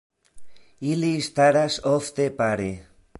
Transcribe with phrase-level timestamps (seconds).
[0.93, 2.69] Ili staras ofte pare.